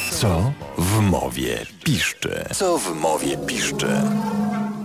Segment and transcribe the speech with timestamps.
[0.00, 2.44] Co w mowie piszczy?
[2.54, 3.86] Co w mowie piszczy?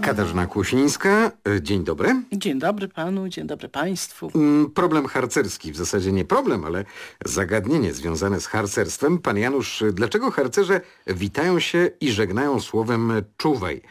[0.02, 2.16] Katarzyna Kłosińska, e, dzień dobry.
[2.34, 4.32] Dzień dobry panu, dzień dobry państwu.
[4.36, 6.86] Mm, Problem harcerski, w zasadzie nie problem, ale
[7.26, 9.20] zagadnienie związane z harcerstwem.
[9.20, 13.82] Pan Janusz, dlaczego harcerze witają się i żegnają słowem czuwaj?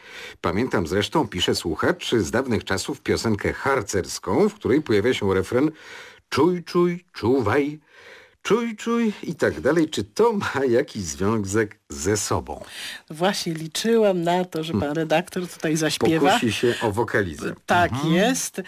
[0.41, 5.71] Pamiętam zresztą, pisze słuchacz, z dawnych czasów piosenkę harcerską, w której pojawia się refren
[6.29, 7.79] czuj, czuj, czuwaj,
[8.41, 9.89] czuj, czuj i tak dalej.
[9.89, 12.63] Czy to ma jakiś związek ze sobą?
[13.09, 16.27] Właśnie liczyłam na to, że pan redaktor tutaj zaśpiewa.
[16.33, 17.53] Pokusi się o wokalizę.
[17.65, 18.61] Tak jest.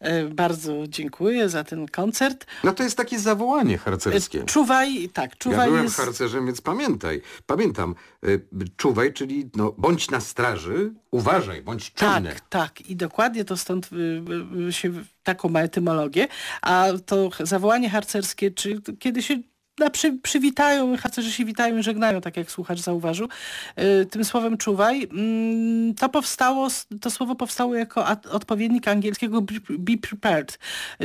[0.00, 2.46] E, Bardzo dziękuję za ten koncert.
[2.64, 4.44] No to jest takie zawołanie E, harcerskie.
[4.44, 5.96] Czuwaj, tak, Ja czuwaj byłem jest...
[5.96, 7.22] harcerzem, więc pamiętaj.
[7.46, 8.40] Pamiętam, y,
[8.76, 12.28] czuwaj, czyli no, bądź na straży, uważaj, bądź czujny.
[12.30, 12.80] Tak, tak.
[12.80, 13.90] I dokładnie to stąd
[14.70, 14.90] się
[15.22, 16.28] taką ma etymologię.
[16.62, 19.38] A to zawołanie harcerskie, czy kiedy się
[19.78, 23.28] na przy, przywitają, harcerze się witają i żegnają, tak jak słuchacz zauważył,
[24.02, 26.68] y, tym słowem czuwaj, mm, to powstało,
[27.00, 30.58] to słowo powstało jako odpowiednik angielskiego be, prepared,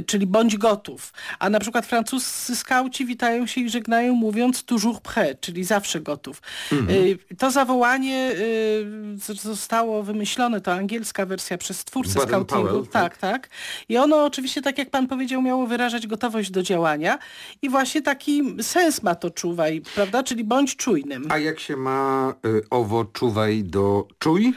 [0.05, 1.13] czyli bądź gotów.
[1.39, 6.41] A na przykład francuscy skauci witają się i żegnają mówiąc toujours prêt, czyli zawsze gotów.
[6.71, 8.31] Y, To zawołanie
[9.29, 12.63] y, zostało wymyślone, to angielska wersja przez twórcę skautingu.
[12.67, 13.49] Powell, tak, tak.
[13.89, 17.19] I ono oczywiście, tak jak pan powiedział, miało wyrażać gotowość do działania
[17.61, 20.23] i właśnie taki sens ma to czuwaj, prawda?
[20.23, 21.25] Czyli bądź czujnym.
[21.29, 24.53] A jak się ma y, owo czuwaj do czuj?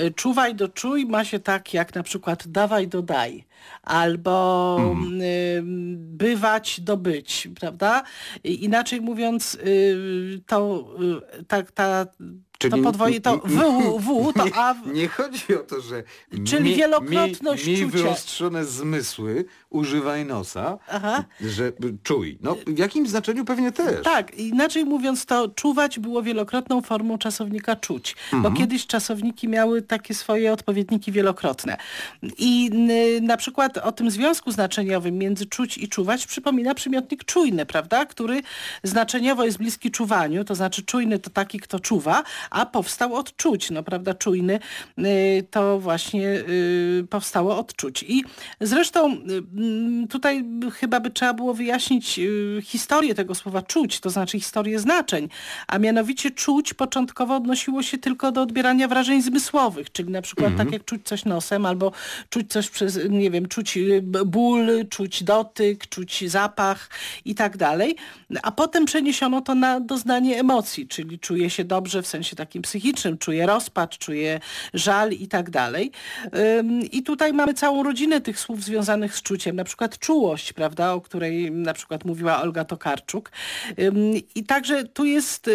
[0.00, 3.44] Y, Czuwaj do czuj ma się tak jak na przykład dawaj do daj
[3.82, 5.20] albo Mhm.
[5.22, 5.62] y,
[5.96, 8.02] bywać do być, prawda?
[8.44, 10.84] Inaczej mówiąc, y, to
[11.40, 12.06] y, tak ta,
[12.58, 13.52] Czyli- to podwoje, to w,
[14.00, 16.02] w, to a, w- Nie chodzi o to, że
[16.46, 17.98] Czyli wielokrotność mi, mi czucia.
[18.02, 21.24] wyostrzone zmysły, używaj nosa, Aha.
[21.40, 22.38] że czuj.
[22.42, 24.04] No w jakimś znaczeniu pewnie też.
[24.04, 30.14] Tak, inaczej mówiąc to czuwać było wielokrotną formą czasownika czuć, bo kiedyś czasowniki miały takie
[30.14, 31.76] swoje odpowiedniki wielokrotne.
[32.38, 32.70] I
[33.22, 38.42] na przykład o tym związku znaczeniowym między czuć i czuwać przypomina przymiotnik czujny, prawda, który
[38.82, 43.70] znaczeniowo jest bliski czuwaniu, to znaczy czujny to taki, kto czuwa, a powstał od czuć,
[43.70, 44.58] no prawda, czujny
[44.98, 48.02] y, to właśnie y, powstało od czuć.
[48.08, 48.24] I
[48.60, 49.16] zresztą y,
[49.56, 52.20] mm, tutaj chyba by trzeba było wyjaśnić
[52.62, 55.28] historię tego słowa czuć, to znaczy historię znaczeń,
[55.66, 60.72] a mianowicie czuć początkowo odnosiło się tylko do odbierania wrażeń zmysłowych, czyli na przykład tak
[60.72, 61.92] jak czuć coś nosem, albo
[62.30, 63.78] czuć coś przez, nie wiem, czuć
[64.26, 66.90] ból, czuć dotyk, czuć zapach
[67.24, 67.96] i tak dalej,
[68.42, 73.18] a potem przeniesiono to na doznanie emocji, czyli czuję się dobrze w sensie takim psychicznym,
[73.18, 74.40] czuję rozpacz, czuję
[74.74, 75.92] żal i tak dalej.
[76.92, 81.00] I tutaj mamy całą rodzinę tych słów związanych z czuciem, na przykład czułość, prawda, o
[81.00, 83.30] której na przykład mówiła Olga Tokarczuk.
[84.34, 85.50] I także tu jest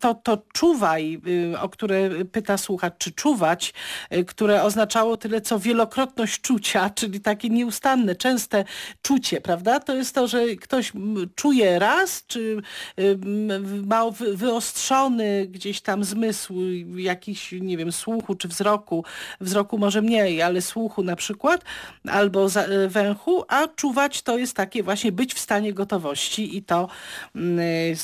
[0.00, 1.20] to, to czuwaj,
[1.52, 3.74] y, o które pyta słuchacz, czy czuwać,
[4.12, 8.64] y, które oznaczało tyle co wielokrotność czucia, czyli takie nieustanne, częste
[9.02, 9.80] czucie, prawda?
[9.80, 12.62] To jest to, że ktoś mm, czuje raz, czy
[13.86, 16.54] ma wy- wyostrzony gdzieś tam zmysł
[16.96, 19.04] jakiś, nie wiem, słuchu czy wzroku,
[19.40, 21.64] wzroku może mniej, ale słuchu na przykład,
[22.08, 26.88] albo y, węchu, a czuwać to jest takie właśnie być w stanie gotowości i to,
[27.34, 27.58] mm,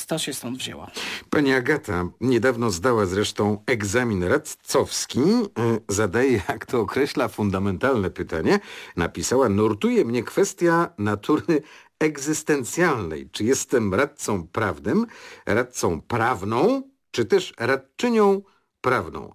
[0.07, 0.87] to się stąd wzięło.
[1.31, 5.21] Pani Agata niedawno zdała zresztą egzamin radcowski.
[5.21, 5.53] Y,
[5.89, 8.61] Zadaje, jak to określa, fundamentalne pytanie.
[8.97, 11.63] Napisała, nurtuje mnie kwestia natury
[11.99, 13.29] egzystencjalnej.
[13.33, 15.07] Czy jestem radcą prawnym,
[15.47, 18.43] radcą prawną, czy też radczynią
[18.81, 19.33] prawną?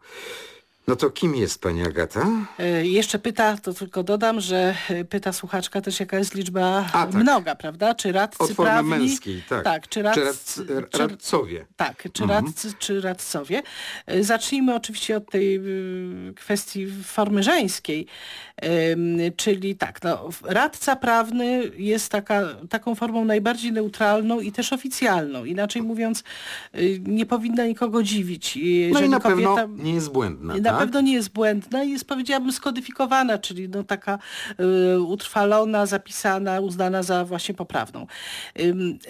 [0.88, 2.28] No to kim jest pani Agata?
[2.60, 7.06] E, Jeszcze pyta, to tylko dodam, że e, pyta słuchaczka też jaka jest liczba A,
[7.06, 7.14] tak.
[7.14, 7.96] mnoga, prawda?
[7.96, 8.90] Czy radcy Od formy prawni?
[8.90, 9.64] męskiej, tak.
[9.64, 10.22] Tak, czy Czy radcy,
[10.66, 11.66] radc- czy- radcowie?
[11.76, 13.62] Tak, czy radcy, czy radcowie.
[14.06, 18.08] E, Zacznijmy oczywiście od tej y, kwestii formy żeńskiej,
[19.36, 25.46] czyli tak, no, radca prawny jest taka, taką formą najbardziej neutralną i też oficjalną.
[25.46, 26.24] Inaczej mówiąc,
[26.76, 28.60] y, nie powinna nikogo dziwić.
[28.94, 30.86] No i na kobieta, pewno nie jest błędna, na tak?
[30.86, 34.20] pewno nie jest błędna i jest powiedziałabym skodyfikowana, czyli no taka
[34.94, 38.08] y, utrwalona, zapisana, uznana za właśnie poprawną.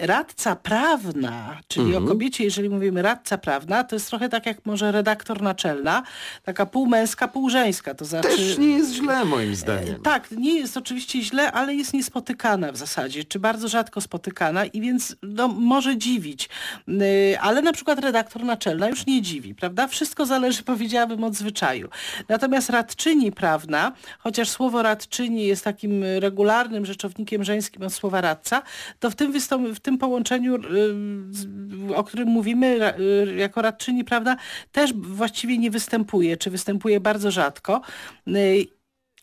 [0.00, 2.04] Radca prawna, czyli Mhm.
[2.04, 6.02] o kobiecie, jeżeli mówimy radca prawna, to jest trochę tak jak może redaktor naczelna,
[6.42, 8.28] taka półmęska, półżeńska, to znaczy...
[8.28, 10.02] Też nie jest źle moim zdaniem.
[10.02, 14.80] Tak, nie jest oczywiście źle, ale jest niespotykana w zasadzie, czy bardzo rzadko spotykana i
[14.80, 16.48] więc no, może dziwić.
[16.88, 19.86] Yy, Ale na przykład redaktor naczelna już nie dziwi, prawda?
[19.86, 21.88] Wszystko zależy, powiedziałabym, od zwyczaju zwyczaju.
[22.28, 28.62] Natomiast radczyni prawna, chociaż słowo radczyni jest takim regularnym rzeczownikiem żeńskim od słowa radca,
[28.98, 29.32] to w tym,
[29.74, 34.36] w tym połączeniu, y, o którym mówimy y, jako radczyni prawna,
[34.72, 37.80] też właściwie nie występuje, czy występuje bardzo rzadko.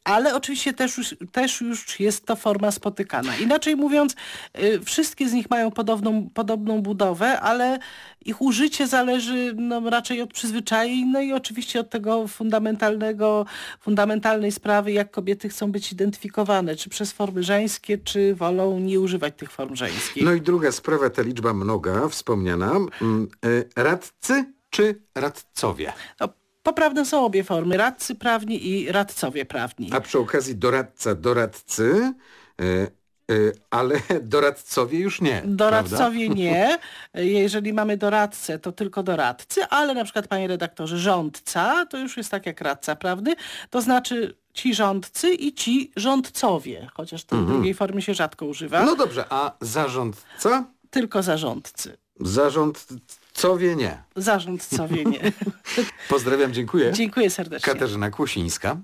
[0.05, 3.37] Ale oczywiście też już, też już jest to forma spotykana.
[3.37, 4.15] Inaczej mówiąc,
[4.59, 7.79] y, wszystkie z nich mają podobną, podobną budowę, ale
[8.25, 13.45] ich użycie zależy no, raczej od przyzwyczajeń, no i oczywiście od tego fundamentalnego,
[13.81, 19.33] fundamentalnej sprawy, jak kobiety chcą być identyfikowane, czy przez formy żeńskie, czy wolą nie używać
[19.37, 20.23] tych form żeńskich.
[20.23, 22.71] No i druga sprawa, ta liczba mnoga, wspomniana.
[23.01, 25.93] Mm, y, radcy czy radcowie?
[26.19, 26.29] No,
[26.65, 29.89] Poprawne są obie formy, radcy prawni i radcowie prawni.
[29.93, 32.13] A przy okazji doradca, doradcy,
[32.59, 32.87] yy,
[33.29, 35.41] yy, ale doradcowie już nie.
[35.45, 36.35] Doradcowie prawda?
[36.43, 36.77] nie.
[37.13, 42.31] Jeżeli mamy doradcę, to tylko doradcy, ale na przykład, panie redaktorze, rządca, to już jest
[42.31, 43.35] tak jak radca prawny,
[43.69, 47.55] to znaczy ci rządcy i ci rządcowie, chociaż tej mhm.
[47.55, 48.85] drugiej formy się rzadko używa.
[48.85, 50.65] No dobrze, a zarządca?
[50.89, 51.97] Tylko zarządcy.
[52.19, 52.87] Zarząd
[53.33, 54.03] Cowie nie.
[54.15, 55.31] Zarząd Cowie nie.
[56.09, 56.91] Pozdrawiam, dziękuję.
[56.93, 57.73] Dziękuję serdecznie.
[57.73, 58.77] Katarzyna Kłosińska.